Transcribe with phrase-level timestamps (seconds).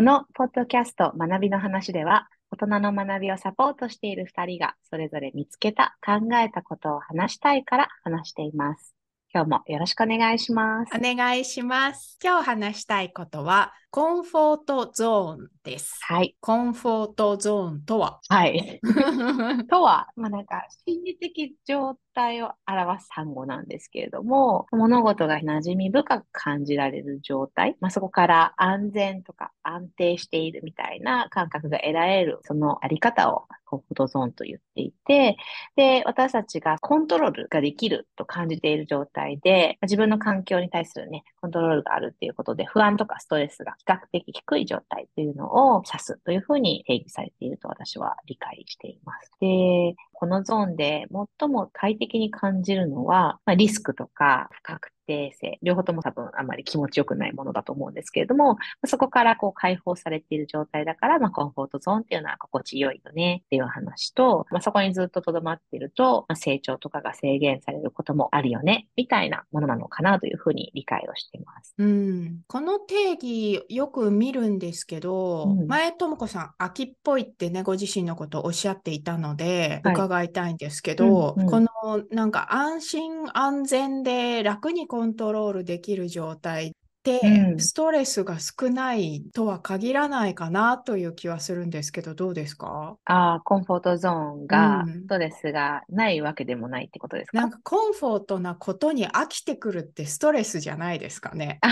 [0.00, 8.94] このポッドキャスト学びの話では、大人の学びをサポートしている2人が、それぞれ見つけた、考えたことを話したいから話しています。
[9.34, 10.92] 今日もよろしくお願いします。
[10.96, 12.16] お願いします。
[12.24, 15.98] 今日話したいことは、コンフォートゾーンです。
[16.00, 16.34] はい。
[16.40, 18.20] コンフォートゾーンとは？
[18.30, 18.80] はい。
[19.68, 35.36] とは、まあなんか、心理的状態を表す単語なんですけれども、物事が馴染み深く感じられる状態、まあそこから安全とか安定しているみたいな感覚が得られる、そのあり方をコントゾーンと言っていて、
[35.76, 49.30] で、私たちがコントロールができると感じている状態で、自分の環境に対するね、コントロールがあるっていうことで、不安とかストレスが比較的低い状態というのを指すというふうに定義されていると私は理解しています。
[49.40, 51.06] で、このゾーンで
[51.40, 71.74] 最も快適に感じるのは、まあ、リスクとか不確定性、両方とも多分あんまり気持ちよくないものだと思うんですけれども、そこからこう解放されている状態だから、まあ、コンフォートゾーンっていうのは心地よいよねっていう話と、まあ、そこにずっと留まっていると、まあ、成長とかが制限されることもあるよね、みたいなものなのかなというふうに理解をしています。
[71.76, 81.68] うん、この定義よく見るんですけど、うん、前智子さん、秋っぽいってね、ご自身のことをおっしゃっていたので、伺いたいんですけど、はいうんうん、この
[82.10, 86.70] なんか安心安全で楽にコントロールできる状態っ
[87.02, 92.98] て、うん、ストレスが少ないとは限らないかなという気はするんですけど、どうですか？
[93.06, 101.60] ああ、コンフォートゾーンが、ストレスがないわけでもないってことですか、うん、なんかコンフォートなことに飽きてくるってストレスじゃないですかね。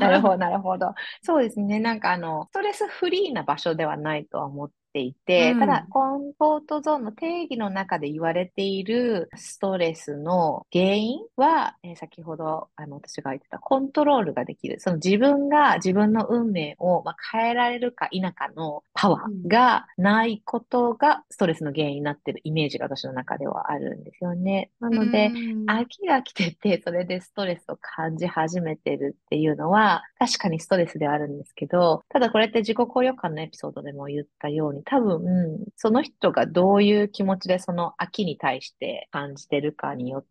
[0.00, 0.94] なるほど、なるほど。
[1.22, 1.78] そうですね。
[1.78, 14.80] なんかあの、ストレスフリーな場所ではないとは思っていて、うん、ただ、コンフォートゾーンの定義の中で言われているストレスの原因は、えー、先ほどあの私が言ってたコントロールができる。
[14.80, 24.70] その自分が自分の運命を、まあ、変えられるか否かのパワーがないことがストレスの原因になっているイメージが私の中ではあるんですよね。
[24.80, 25.30] なので、
[25.66, 40.28] 飽きが来てて、それでストレスを感じ始めてるっていうのは、確かにストレスではあるんですけど、ただこれって自己効力感のエピソードでも言ったように、多分、その人がどういう気持ちでその秋に対して感じてるかによって、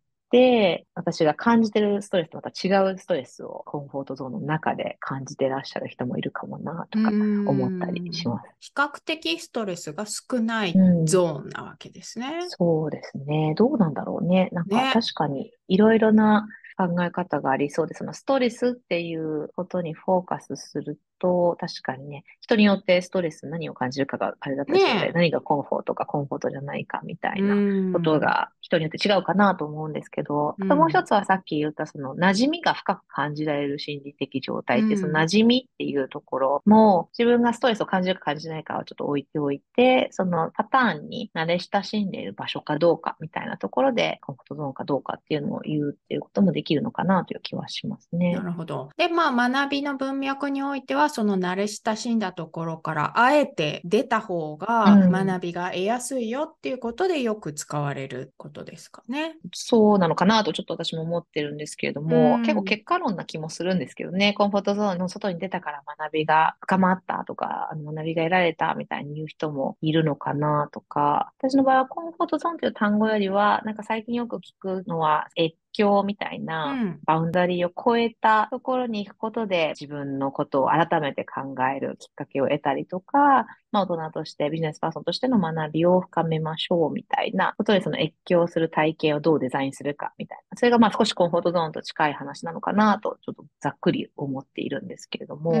[0.94, 8.48] 私が感じてるストレスとまた違うストレスをコンフォートゾーンの中で感じてらっしゃる人もいるかもなとか思ったりします。
[8.60, 12.38] 比較的ストレスが少ないゾーンなわけですね。
[12.42, 13.54] うん、そうですね。
[13.56, 14.48] どうなんだろうね。
[14.52, 48.34] なんか確かにいろいろな考え方がありそうで、そのストレスっていうことにフォーカスすると、確かにね、人によってストレス何を感じるかがあれだったりして、ね、何がコンフォートかコンフォートじゃないかみたいなことが人によって違うかなと思うんですけど、あともう一つはさっき言ったその馴染みが深く感じられる心理的状態って、その馴染みっていうところも自分がストレスを感じるか感じないかはちょっと置いておいて、そのパターンに慣れ親しんでいる場所かどうかみたいなところでコンフォートゾーンかどうかっていうのを言うっていうこともできるのかなという気はしますね。
[48.34, 48.90] なるほど。
[48.96, 59.36] で、まあ学びの文脈においてはその慣れ親しんだところからあえて出た方が学びが得やすいよっていうことでよく使われることですかね。
[59.44, 90.56] うん、そうなのかなとちょっと私も思ってるんですけれども、うん、結構結果論な気もするんですけどね、コンフォートゾーンの外に出たから学びが深まったとか、あの学びが得られたみたいに言う人もいるのかなとか、私の場合はコンフォートゾーンという単語よりは、なんか最近よく聞くのは、越境みたいなバウンダリーを超えたところに行くことで自分のことを改めて考えるきっかけを得たりとか、まあ、大人としてビジネスパーソンとしての学びを深めましょうみたいなことでその越境する体系をどうデザインするかみたいな。
[90.56, 95.52] それがまあ少しコンフォートゾーンと近い話なのかなとちょっとざっくり思っているんですけれども、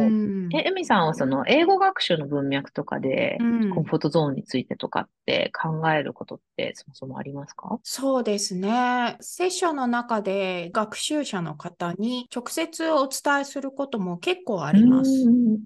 [0.54, 3.36] え、エミさんはその英語学習の文脈とかで
[3.74, 7.78] コンフォートゾーンについてとかって考えることってそもそもありますか？
[7.82, 9.16] そうですね。
[9.20, 15.10] セッションの中で学習者の方に直接お伝えすることも結構あります。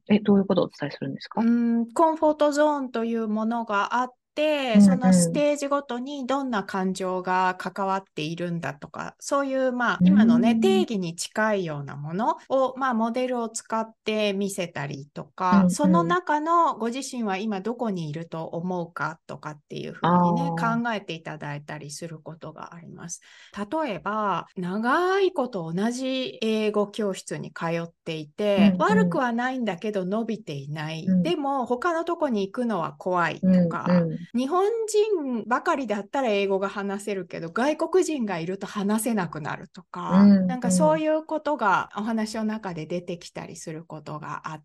[0.09, 1.41] え、どういうことをお伝えするんですか？
[1.43, 1.93] うん。
[1.93, 23.21] コンフォーゾーンというものがあって、そのステージごとにどんな感情が関わっているんだとか、そういうまあ今のね、定義に近いようなものをまあモデルを使って見せたりとか、その中のご自身は今どこにいると思うかとかっていうふうにね、考えていただいたりすることがあります。
[23.57, 31.13] 例えば、長いこと同じ英語教室に通っていて、悪くはないんだけど伸びていない。
[31.23, 44.63] でも他のとこに行くのは怖いとか、日本人ばかりだったら英語が話せるけど外国人がいると話せなくなるとか、うん、なんかそういうことがお話の中で出てきたりすることがあっ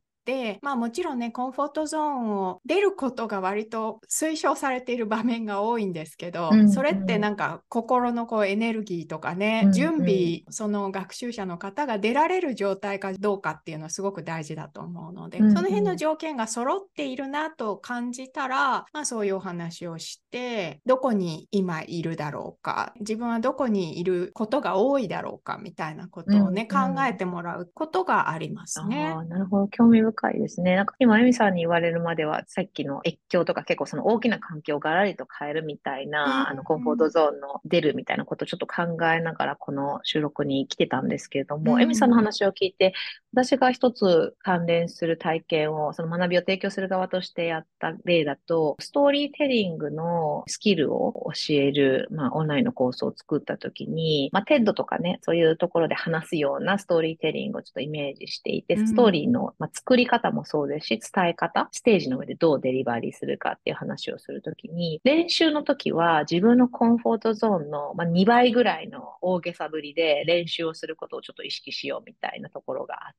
[0.62, 29.16] まあもちろんね、コンフォートゾーンを出ることが割と推奨されている場面が多いんですけど、うんうん、それってなんか心のこうエネルギーとかね、うんうん、準備、その学習者の方が出られる状態かどうかっていうのはすごく大事だと思うので、うんうん、その辺の条件が揃っているなと感じたら、まあそういうお話をして、どこに今いるだろうか、自分はどこにいることが多いだろうかみたいなことをね、うんうん、考えてもらうことがありますね。
[29.28, 30.76] なるほど、興味深いですね。
[30.76, 42.94] なんか今、エミさんに言われるまでは、さっきの越境とか結構その大きな環境をガラリと変えるみたいな、うん、あのコンフォートゾーンの出るみたいなことをちょっと考えながらこの収録に来てたんですけれども、うん、エミさんの話を聞いて、
[43.36, 73.16] 私が一つ関連する体験を、その学びを提供する側としてやった例だと、ストーリーテリングのスキルを教える、まあ、オンラインのコースを作ったときに、まあ、TED とかね、そういうところで話すようなストーリーテリングをちょっとイメージしていて、ストーリーの、まあ、作り方もそうですし、伝え方、ステージの上でどうデリバリーするかっていう話をするときに、練習の時は自分のコンフォートゾーンの、まあ、2倍ぐらいの大げさぶりで練習をすることをちょっと意識しようみたいなところがあって、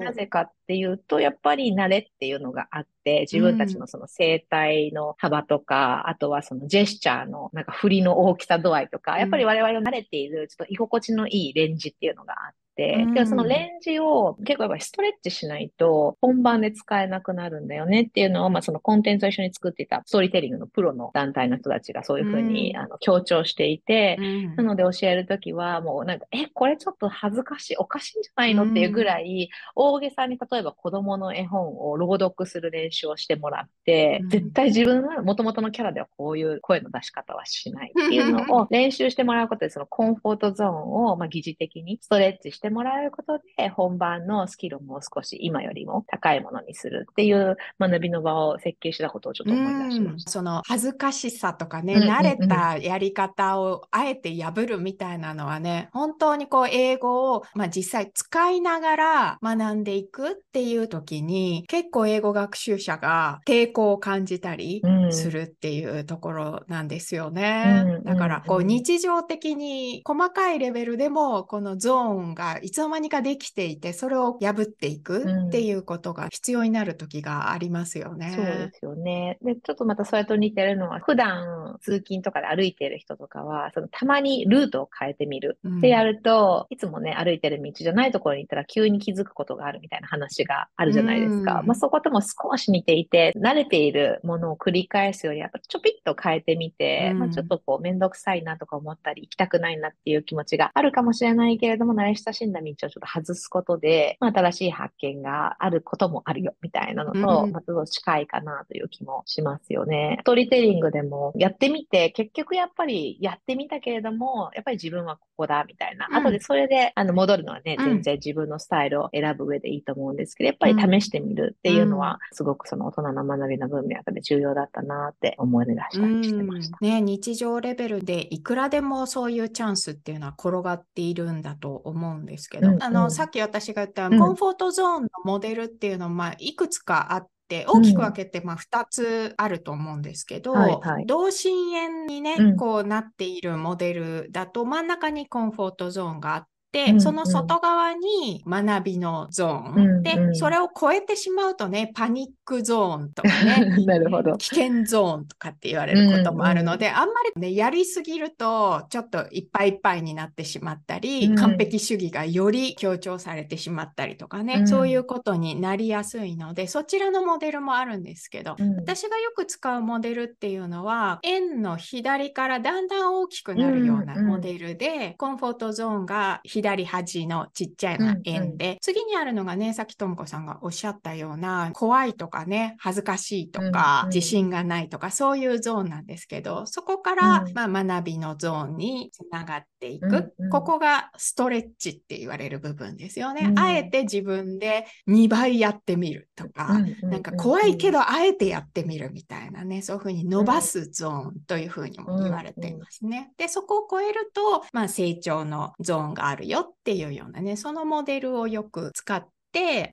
[0.00, 24.16] なぜかっていうと、やっぱり慣れっていうのがあって、自分たちのその声帯の幅とか、うん、あとはそのジェスチャーのなんか振りの大きさ度合いとか、やっぱり我々の慣れているちょっと居心地のいいレンジっていうのがあって、、けどそのレンジを結構やっぱりストレッチしないと本番で使えなくなるんだよねっていうのを、まあそのコンテンツを一緒に作っていたストーリーテリングのプロの団体の人たちがそういうふうに、あの強調していて、
[24.56, 50.30] なので教えるときはもうなんか、え、これちょっと恥ずかしい、おかしいんじゃないのっていうぐらい、大げさに例えば子供の絵本を朗読する練習をしてもらって、絶対自分は元々のキャラではこういう声の出し方はしないっていうのを 練習してもらうことで、そのコンフォートゾーンを、まあ、疑似的にストレッチしてもらえることで、で、本番のスキルをもう少し今よりも高いものにするっていう学びの場を設計したことをちょっと思い出しました。
[50.30, 67.84] その恥ずかしさとかね、慣れたやり方をあえて破るみたいなのはね、本当にこう英語を、まあ、実際使いながら学んでいくっていう時に、結構英語学習者が抵抗を感じたりするっていうところなんですよね。
[68.04, 78.32] だからこう日常的に細かいレベルでもこのゾーンがいつの間にかできていて、それを破っていくっていうことが必要になる時がありますよね。
[78.34, 79.38] そうですよね。
[79.42, 91.60] で、ちょっとまたそれと似てるのは、普段通勤とかで歩いている人とかは、そのたまにルートを変えてみるってやると、うん、いつもね、歩いてる道じゃないところに行ったら急に気づくことがあるみたいな話があるじゃないですか。
[91.60, 110.18] うん、まあそことも少し似ていて、慣れているものを繰り返すより、やっぱちょぴっと変えてみて、うん、まあちょっとこうめんどくさいなとか思ったり、行きたくないなっていう気持ちがあるかもしれないけれども、慣れ親しんだ道をちょっと外すことで、まあ、新しい発見があることもあるよ、みたいなのと、うん、まあ、ちょっと近いかなという気もしますよね。
[110.20, 116.08] ストーリーテリングでもやってみて、結局やっぱりやってみたけれども、やっぱり自分はここだ、みたいな。
[116.10, 126.78] うん、後でそれで、あの、戻るのはね、全然自分のスタイルを選ぶ上でいいと思うんですけど、やっぱり試してみるっていうのは、すごくその大人の学びの文脈で重要だったなって思い出したりしてました。
[126.80, 154.38] ね、日常レベルでいくらでもそういうチャンスっていうのは転がっているんだと思うんですけど、うんうん、あの、さっき私が言ったコンフォートゾーンのモデルっていうのは、まあ、いくつかあって、大きく分けて、まあ、2つあると思うんですけど、うんはいはい、同心円にね、こうなっているモデルだと、真ん中にコンフォートゾーンがあって、うんうん、その外側に学びのゾーン、で、それを超えてしまうとね、パニックゾーンとかね、 なるほど。
[154.38, 175.02] 危険ゾーンとかって言われることもあるので、うんうん、あんまりね、やりすぎると、ちょっといっぱいいっぱいになってしまったり、うん、完璧主義がより強調されてしまったりとかね、うん、そういうことになりやすいので、そちらのモデルもあるんですけど、うん、私がよく使うモデルっていうのは、円の左からだんだん大きくなるようなモデルで、うん。
[175.02, 178.72] うん、コンフォートゾーンが左端のちっちゃいな円で、うん。
[178.72, 190.50] うん、次にあるのがね、さっきともこさんがおっしゃったような、怖いとかね、恥ずかしいとか、うんうん、自信がないとか、そういうゾーンなんですけど、そこから、うん、まあ、学びのゾーンにつながっていく、うんうん。
[190.50, 193.46] ここがストレッチって言われる部分ですよね。
[193.50, 203.32] うん、あえて自分で2倍やってみるとか、なんか怖いけどあえてやってみるみたいなね、そういうふうに伸ばすゾーンというふうにも言われていますね。
[203.36, 209.37] で、そこを超えると、まあ、成長のゾーンがあるよっていうようなね、そのモデルをよく使って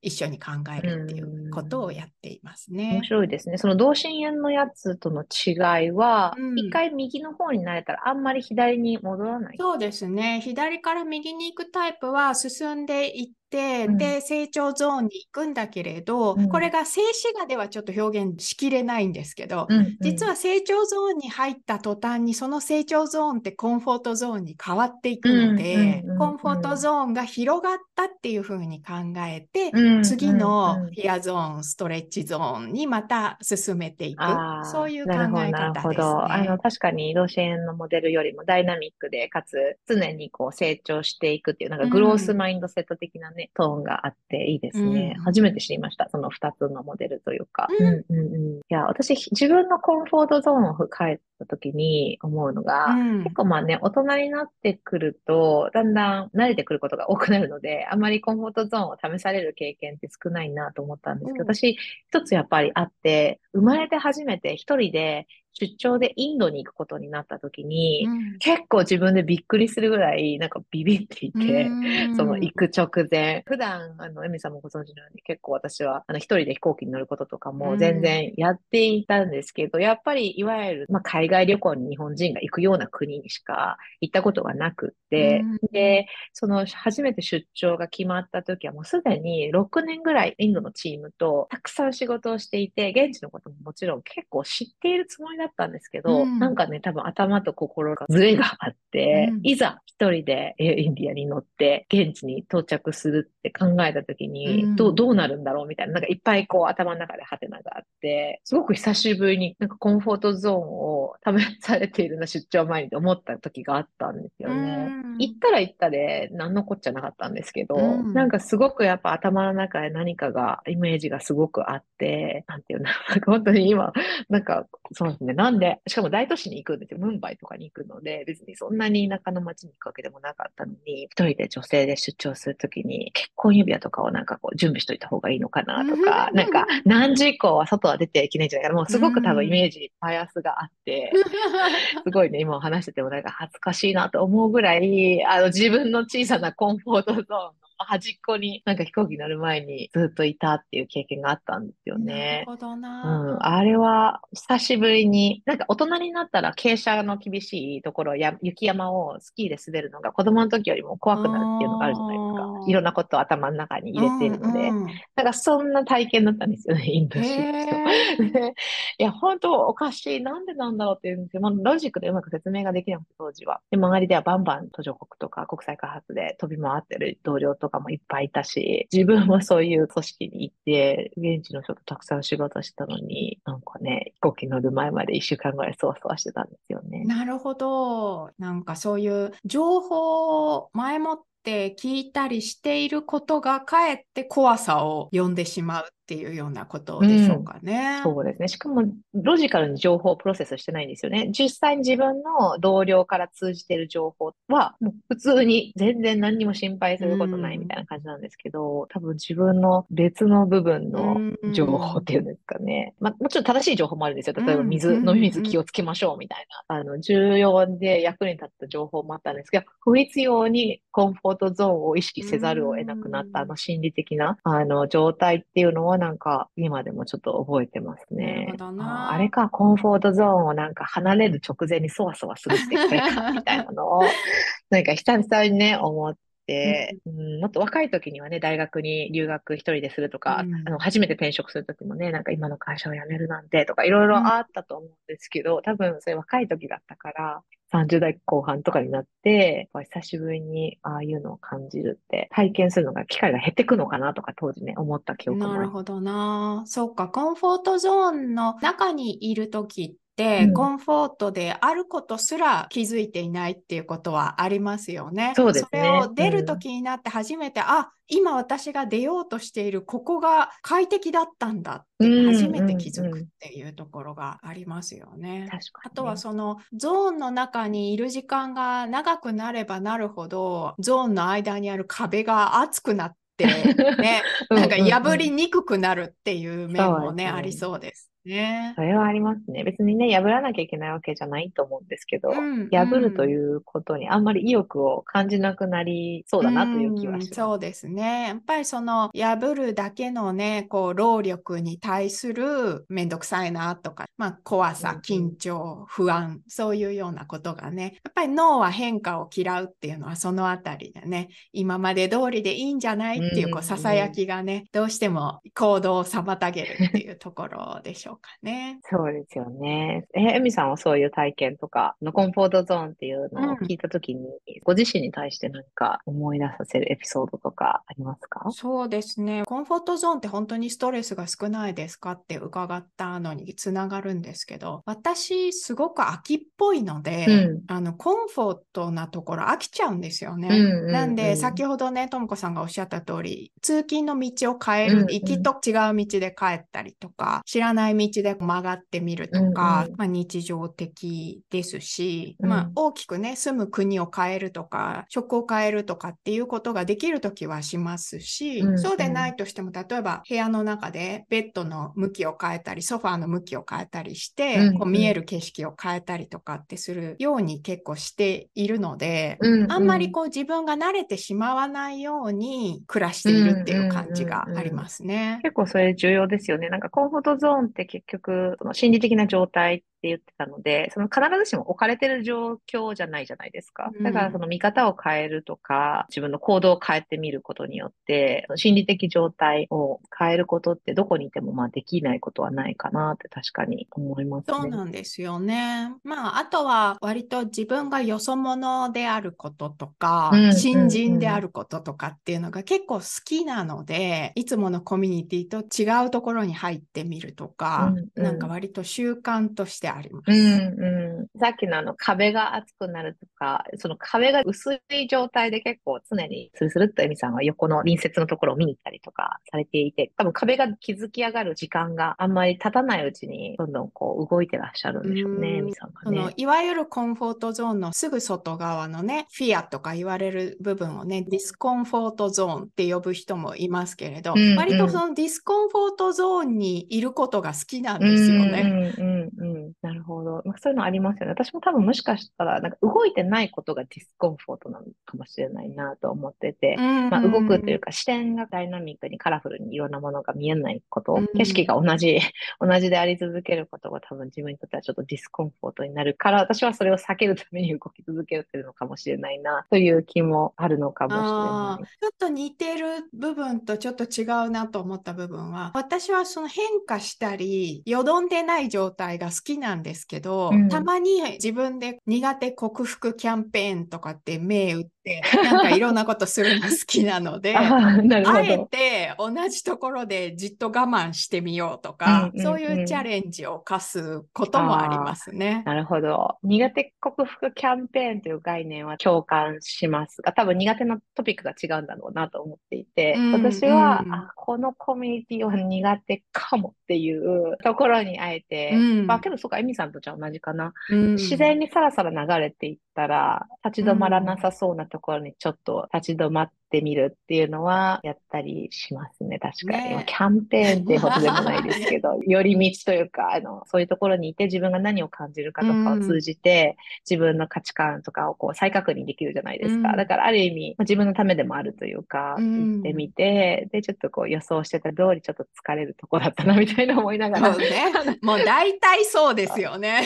[0.01, 2.93] 一緒に考えるっていうことをやっていますね。
[2.93, 3.57] 面白いですね。
[3.57, 10.41] その同心円のやつとの違いは、うん、一回右の方になれたらあんまり左に戻らないそうですね。
[10.43, 17.05] 左から右に行くタイプは進んでいって、で、成長ゾーンに行くんだけれど、これが静止
[17.37, 19.67] 画ではちょっと表現しきれないんですけど、
[20.01, 28.93] 実は成長ゾーンに入った途端に、その成長ゾーンってコンフォートゾーンに変わっていくので、コンフォートゾーンが広がったっていうふうに考
[29.27, 29.71] えて、
[30.03, 34.23] 次のフィアゾーン、ストレッチゾーンにまた進めていく。
[34.65, 35.51] そういう考え方です、ね。
[35.51, 36.31] なるほど。
[36.31, 45.13] あの、確かに移動支援のモデルよりもダイナミックで、かつ常にこう成長していくっていう、なんかグロースマインドセット的なね、トーンがあっていいですね。
[45.17, 46.09] うん、初めて知りました。
[46.09, 47.67] その2つのモデルというか。
[47.79, 48.57] うん、うん、うん。
[48.57, 71.69] いや、私、自分のコンフォートゾーンを変えた時に思うのが、うん、結構まあね、大人になってくると、だんだん慣れてくることが多くなるので、あまりコンフォートゾーンを試される経験って少ないなと思ったんですけど、私、一つやっぱりあって、生まれて初めて一人で出張でインドに行くことになった時に、うん、結構自分でびっくりするぐらい、なんかビビっていて、
[72.17, 73.43] その行く直前。
[73.45, 114.89] 普段、あの、エミさんもご存知のように結構私は、あの、一人で飛行機に乗ることとかも全然やっていたんですけど、やっぱり、いわゆる、まあ、海外旅行に日本人が行くような国にしか行ったことがなくって、で、その、初めて出張が決まった時はもうすでに6年ぐらいインドのチームとたくさん仕事をしていて、現地のことももちろん結構知っているつもりだったんですけど、うん、なんかね、多分頭と心がズレがあって、うん、いざ一人でエアインディアに乗って現地に到着するって考えた時に、うん、どう、どうなるんだろうみたいな、なんかいっぱいこう頭の中でハテナがあって、すごく久しぶりになんかコンフォートゾーンを試されているな出張前に思った時があったんですよね。
[115.19, 123.93] 行ったら行ったで何のこっちゃなかったんですけど、なんかすごくやっぱ頭の中で何かが、イメージがすごくあって、なんていうの、なんか本当に今、
[124.29, 126.99] なんかそうですね、なんでしかも大都市に行くんですよ。
[126.99, 138.75] ムンバイとかに行くので、別にそんなに田舎の街に行くわけでもなかったのに、一人で女性で出張するときに、結婚指輪とかをなんかこう準備しといた方がいいのかなとか、なんか何時以降は外は出ていけないんじゃないかな。
[138.75, 141.11] もうすごく多分イメージ、バイアスがあって、
[142.03, 152.45] すごいね、今話しててもなんか恥ずかしいなと思うぐらい、あの自分の小さなコンフォートゾーンの端っこになんか飛行機乗る前にずっといたっていう経験があったんですよね。
[152.45, 153.33] なるほどな。
[153.33, 153.37] うん。
[153.41, 162.69] あれは久しぶりに、なんか大人になったら傾斜の厳しいところや雪山をスキーで滑るのが子供の時よりも怖くなるっていうのがあるじゃないですか。
[162.69, 164.69] いろんなことを頭の中に入れているので。
[164.69, 167.29] うんうん、なんかそんな体験だったんですよね、インドシ
[168.31, 168.53] で
[168.99, 170.21] いや、本当おかしい。
[170.21, 171.41] なんでなんだろうっていうんですよ。
[171.41, 173.61] まあ、ロジックでうまく説明ができなくて、当時は。
[173.71, 187.03] で、周りではバンバン途上国とか国際開発で飛び回ってる同僚ととかもいっぱいいたし、自分もそういう組織に行って、現地の人とたくさん仕事したのに、なんかね、飛行機乗る前まで1週間ぐらいそわそわしてたんですよね。
[187.05, 188.31] なるほど。
[188.37, 198.47] なんかそういう情報を前もって聞いたりしていることがかえって怖さを呼んでしまうっていうようなことでしょうかね、うん、そうですね。
[198.47, 198.83] しかも、
[199.13, 201.29] ロジカルに情報をプロセスしてないんですよね。
[201.31, 211.17] 実際に自分の同僚から通じている情報は、もう普通に全然何にも心配することないみたいな感じなんですけど、うん、多分自分の別の部分の
[211.53, 212.93] 情報っていうんですかね。
[212.99, 214.35] うん、まあ、もちろん正しい情報もあるんですよ。
[214.37, 228.53] 例えば水、飲み水気をつけましょうみたいな、あの、重要で役に立った情報もあったんですけど、不必要にコンフォートゾーンを意識せざるを得なくなったあの心理的な、あの、状態っていうのはなんか今でもちょっと覚えてますね。
[228.59, 234.01] ああれか、コンフォートゾーンをなんか離れる直前にそわそわするってこれか、みたいなのを、
[234.69, 236.15] なんか久々にね、思っ
[236.47, 247.41] て、うん、もっと若い時にはね、大学に留学一人でするとか、うん、あの、初めて転職する時もね、なんか今の会社を辞めるなんてとか、いろいろあったと思うんですけど、多分それ若い時だったから、
[247.71, 256.63] 30代後半とかになって、久しぶりにああいうのを感じるって、体験するのが機会が減ってくのかなとか当時ね、思った記憶もなるほどな。
[256.65, 265.33] そうか、コンフォートゾーンの中にいる時って、コンフォートであることすら気づいていないっていうことはありますよね。
[265.35, 265.69] そうですね。
[265.71, 275.49] それを出る時になって初めて、うん、あ、今私が出ようとしているここが快適だったんだって初めて気づくっていうところがありますよね。
[275.83, 288.14] あとはそのゾーンの中にいる時間が長くなればなるほどゾーンの間にある壁が厚くなってね、 なんか破りにくくなるっていう面もね、ありそうです。
[288.27, 288.73] ね。
[288.75, 289.63] それはありますね。
[289.63, 297.41] 別にね、破らなきゃいけないわけじゃないと思うんですけど、うん破るとうんいうことにあんまり意欲を感じなくなりそうだなという気はします。
[297.41, 298.27] うんそうですね。
[298.29, 318.79] やっぱりその破るだけのね、こう労力に対するめんどくさいなとか、まあ怖さ緊張、不安、そういうようなことがね、やっぱり脳は変化を嫌うっていうのはそのあたりでね、今まで通りでいいんじゃないっていうこうささやきがね、どうしても行動を妨げるっていうところでしょうかね。
[318.89, 320.07] そうですよね。
[320.13, 324.27] え、エミさんはそういう体験とか、のコンフォートゾーンっていうのを聞いたときに、
[324.63, 328.49] ご自身に対して何か思い出させるエピソードとかありますか？
[328.51, 329.43] そうですね。
[329.45, 340.49] コンフォートゾーンって本当にストレスが少ないですかって伺ったのにつながるんですけど、私すごく飽きっぽいので、うんあの、コンフォートなところ飽きちゃうんですよね。
[340.49, 349.95] うんうんうんなんで、先ほどね、ともこさんがおっしゃった通り、通勤の道を変える、うんうん行きと違う道で帰ったりとか、知らない道で曲がってみるとか、うんうん。
[349.97, 352.49] まあ、日常的ですし、うん。
[352.49, 358.79] まあ、大きくね、住む国を変えるとか、職を変えるとかっていうことができるときはしますし、うんうん。
[358.79, 364.79] そうでないとしても、例えば部屋の中でベッドの向きを変えたり、ソファーの向きを変えたりして、うんうん。
[364.79, 369.71] こう見える景色を変えたりとかってするように結構しているので、うんうん。
[369.71, 375.39] あんまりこう自分が慣れてしまわないように暮らしているっていう感じがありますね。
[375.43, 376.69] 結構それ重要ですよね。
[376.69, 383.91] なんかコンフォートゾーンって結局、その心理的な状態って言ってたので、その必ずしも置かれてる状況じゃないじゃないですか。
[383.93, 394.57] うんだからその見方を変えるとか、自分の行動を変えてみることによって、心理的状態を変えることってどこにいてもまあできないことはないかなって確かに思いますね。
[394.57, 395.91] そうなんですよね。
[396.03, 410.31] まあ、あとは割と自分がよそ者であることとか、うん新人であることとかっていうのが結構好きなので、いつものコミュニティと違うところに入ってみるとか、うんうんなんか割と習慣としてあります。
[410.31, 411.39] うんうん。
[411.39, 426.33] さっきのあの壁が厚くなるとか、その壁が薄い状態で結構常にスルスルっとエミさんは横の隣接のところを見に行ったりとかされていて、多分壁が築き上がる時間があんまり経たないうちにどんどんこう動いてらっしゃるんでしょうね、うんエミさんがそのね。
[426.37, 438.95] いわゆる comfort zone のすぐ外側のね、フィアとか言われる部分をね、 discomfort zone って呼ぶ人もいますけれど、うんうん割とその discomfort zone にいることが好きなんですよね。
[438.97, 439.71] うんうんうん。
[439.85, 440.41] なるほど。
[440.45, 441.31] まあ、そういうのありますよね。
[441.31, 452.19] 私も多分もしかしたら、なんか動いてないことが discomfort なのかもしれないなと思ってて、まあ、動くというか視点がダイナミックにカラフルにいろんなものが見えないこと、うん景色が同じ、
[452.59, 461.83] 同じであり続けることが多分自分にとってはちょっと discomfort になるから、私はそれを避けるために動き続けてるのかもしれないな、という気もあるのかもしれあない。
[461.83, 470.69] ーちょっと似てる部分とちょっと違うなと思った部分は、私はその変化したり、よどんでない状態が好きなんですけど、うん。
[470.69, 478.65] たまに自分で苦手克服キャンペーンとかって銘打って、なんかいろんなことするの好きなので、 ああ、えど。
[478.65, 485.63] て同じところでじっと我慢してみようとか、うんうんうんそういうチャレンジを課すこともありますね。
[485.65, 486.37] なるほど。
[486.43, 500.73] 苦手克服キャンペーンという概念は共感しますが、多分苦手なトピックが違うんだろうなと思っていて、うん私は、うんあ、このコミュニティは苦手かもっていうところにあえて、うんまあけどそうか、エミさんとじゃあ同じかな。
[500.89, 509.83] うん自然にさらさら流れていったら、立ち止まらなさそうなところにちょっと立ち止まってみるっていうのはやったりしますね、確かに。
[509.85, 516.75] ねまあキャンペーンっていうほどでもないですけど、 寄り道というか、あの、そういうところにいて自分が何を感じるかとかを通じて、
[517.09, 519.89] 自分の価値観とかをこう再確認できるじゃないですか。
[519.89, 527.61] うんだからある意味、まあ自分のためでもあるというか、うん行ってみて、で、ちょっとこう予想してた通りちょっと疲れるとこだったなみたいな思いながらそう。
[527.61, 527.91] ね。
[528.21, 530.01] もう大体そうですよね。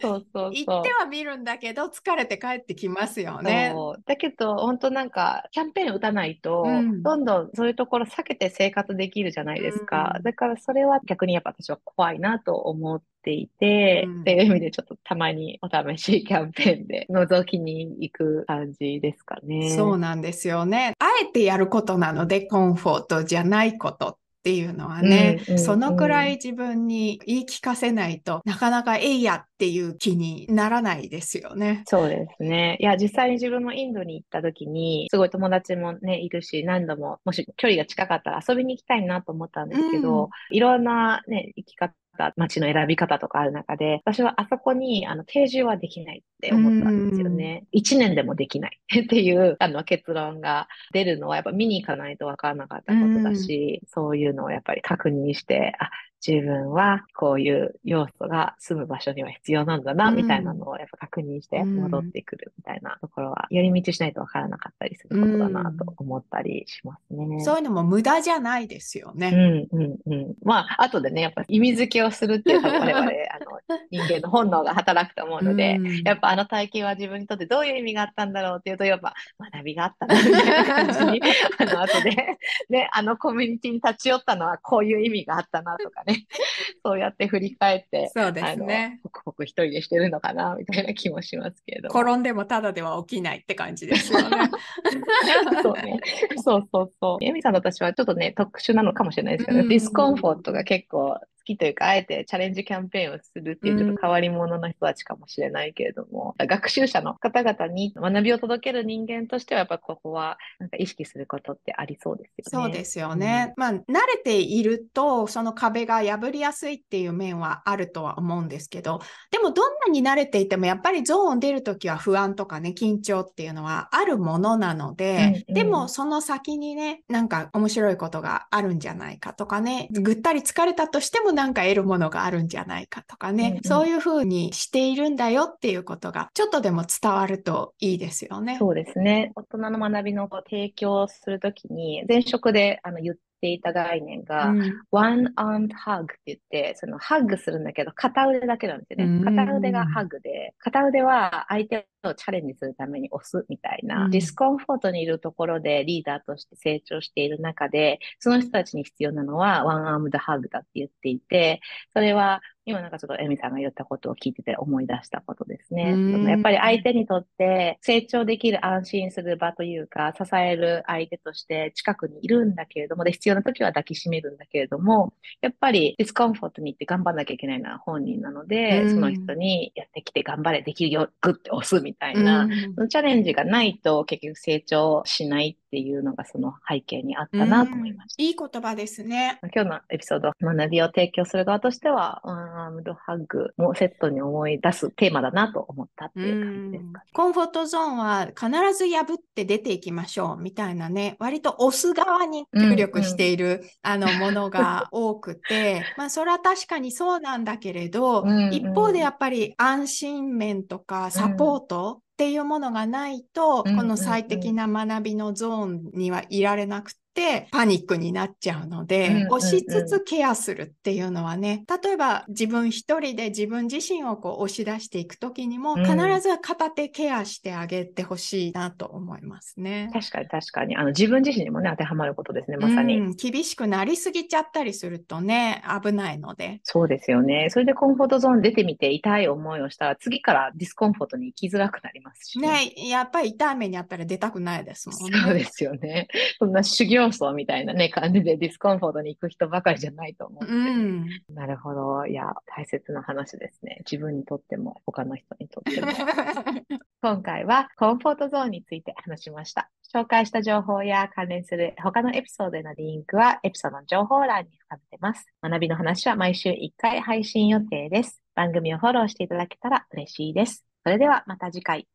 [0.00, 3.74] そうそう行そうっては見るんだけど、疲れて帰ってきますよね。
[4.06, 10.14] だけど、本当なんか、キャンペーン打たないと、うんどんどんそういうところ避けて生活できるじゃないですか。
[10.16, 19.70] うんだから、それは逆にやっぱ私は怖いなと思っていて、うんっていう意味でちょっとたまにお試しキャンペーンで覗きに行く感じですかね。
[19.70, 20.94] そうなんですよね。
[20.98, 31.82] あえてやることなので、コンフォートじゃないことっていうのはね、うんうんそのくらい自分に言い聞かせないとなかなかえいやっていう気にならないですよね。
[31.86, 32.78] そうですね。
[32.80, 41.94] いや、実際に自分もインドに行った時に、すごい友達もね、いるし、何度も、もし距離が近かったら遊びに行きたいなと思ったんですけど、うんいろんなね、生き方、
[42.36, 47.64] 街の選び方とかある中で、私はあそこに、あの、定住はできないって思ったんですよね。
[47.72, 48.80] 一年でもできない。
[49.04, 55.90] っていう、あの、結論が出るのは、やっぱ見に行かないとわからなかったことだし、そういうのをやっぱり確認して、あ、
[56.26, 67.40] 自分はこういう要素が住む場所には必要なんだな、みたいなのをやっぱ確認して戻ってくるみたいなところは、寄り道しないとわからなかったりすることだなと思ったりしますね。
[67.44, 69.68] そういうのも無駄じゃないですよね。
[69.72, 70.34] うんうんうん。
[70.42, 79.14] まあ、後でね、やっぱ意味付けをするっていうのは我々、 あの、人間の本能が働くと思うので、やっぱあの体験は自分にとってどういう意味があったんだろうっていうと、やっぱ
[79.52, 81.20] 学びがあったな、みたいな感じに、
[81.58, 86.07] あの、後で、ね、あのコミュニティに立ち寄ったのはこういう意味があったなとかね、
[86.84, 89.00] そうやって振り返って、そうですね。
[89.02, 94.50] ホクホク一人でしてるのかな、みたいな気もしますけれど転んでもただでは起きないって感じですよね。
[95.62, 96.00] そうね。
[96.36, 97.24] そうそうそう。
[97.24, 101.18] エミさんと私はちょっとね、特殊なのかもしれないですけど、 discomfort が結構好
[101.54, 112.64] きというか、あえてチャレンジキャンペーンをするっていうちょっと変わり者の人たちかもしれないけれども、うん、学習者の方々に学びを届ける人間としては、やっぱここはなんか意識することってありそうですよね。
[112.64, 113.54] そうですよね。
[113.56, 138.56] うん、まあ、慣れていると、その壁が破りやすいっていう面はあるとは思うんですけど、でもどんなに慣れていても、やっぱりゾーン出るときは不安とかね、緊張っていうのはあるものなので、うんうん、でもその先にね、なんか面白いことがあるんじゃないかとかね、ぐったり疲れたとしてもなんか得るものがあるんじゃないかとかね、うんうん、そういうふうにしているんだよっていうことがちょっとでも伝わるといいですよね。
[138.58, 139.30] そうですね。
[139.36, 149.24] 大人の学びの提供するときに前職であの言っていた概念が、うん、one armed hug って言って、そのハグするんだけど片腕だけなんですよね。
[149.24, 161.60] 片腕がハグで、片腕は相手をチャレンジするために押すみたいな、うん、 discomfort にいるところでリーダーとして成長している中で、その人たちに必要なのは one armed hug だって言っていて、
[161.92, 165.96] それは今なんかちょっとエミさんが言ったことを聞いてて思い出したことですね。
[166.28, 188.22] やっぱり相手にとって成長できる安心する場というか、支える相手として近くにいるんだけれども、で、必要な時は抱きしめるんだけれども、やっぱり discomfort に行って頑張んなきゃいけないのは本人なので、その人にやってきて頑張れ、できるよ、グッて押すみたいな、そのチャレンジがないと結局成長しないっていうのがその背景にあったなと思いました。
[188.22, 189.38] いい言葉ですね。
[189.54, 192.22] 今日のエピソード、学びを提供する側としては、
[192.64, 229.90] アームドハグもセットに思い出すテーマだなと思ったっていう感じですか、ね、コンフォートゾーンは必ず破って出ていきましょうみたいなね、 割と押す側に注力している、うんうん、あのものが多くて、 まあそれは確かにそうなんだけれど、うんうん、一方でやっぱり安心面とかサポート、っていうものがないと、この最適な学びのゾーンにはいられなくてパニックになっちゃうので、うんうんうん、押しつつケアするっていうのはね、例えば自分一人で自分自身をこう押し出していくときにも、必ず片手ケアしてあげてほしいなと思いますね。
[229.92, 230.76] 確かに確かに。
[230.76, 232.98] あの自分自身にもね、当てはまることですね、まさに。
[232.98, 236.60] うん、厳しくなりすぎちゃったりするとね、危ないので。
[236.62, 237.48] そうですよね。
[237.50, 242.48] それでコンフォートゾーン出てみて痛い思いをしたら、次から discomfort に行きづらくなりますしね。
[242.48, 245.18] ね、やっぱり痛い目にあったら出たくないですもんね。
[245.18, 246.08] そうですよね。
[246.38, 251.06] そんな修行僧みたいなね、 感じで discomfort に行く人ばかりじゃないと思う、うん。
[251.34, 252.06] なるほど。
[252.06, 253.78] いや、大切な話ですね。
[253.90, 255.88] 自分にとっても、他の人にとっても。
[257.00, 259.70] 今回はコンフォートゾーンについて話しました。
[259.94, 265.26] 紹介した情報や関連する他のエピソードへのリンクはエピソードの情報欄に含めてます。
[265.42, 268.22] 学びの話は毎週1回配信予定です。
[268.34, 270.64] 番組をフォローしていただけたら嬉しいです。
[270.84, 271.88] それではまた次回。